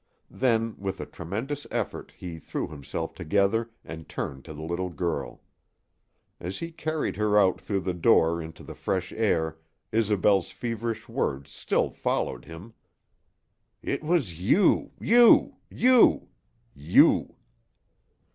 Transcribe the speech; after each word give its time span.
Then, 0.31 0.73
with 0.79 0.99
a 0.99 1.05
tremendous 1.05 1.67
effort, 1.69 2.11
he 2.17 2.39
threw 2.39 2.67
himself 2.67 3.13
together 3.13 3.69
and 3.85 4.09
turned 4.09 4.43
to 4.45 4.53
the 4.55 4.63
little 4.63 4.89
girl. 4.89 5.43
As 6.39 6.57
he 6.57 6.71
carried 6.71 7.17
her 7.17 7.37
out 7.37 7.61
through 7.61 7.81
the 7.81 7.93
door 7.93 8.41
into 8.41 8.63
the 8.63 8.73
fresh 8.73 9.13
air 9.13 9.59
Isobel's 9.93 10.49
feverish 10.49 11.07
words 11.07 11.51
still 11.51 11.91
followed 11.91 12.45
him: 12.45 12.73
"It 13.83 14.03
was 14.03 14.41
you 14.41 14.89
you 14.99 15.57
you 15.69 16.29
you!" 16.73 17.35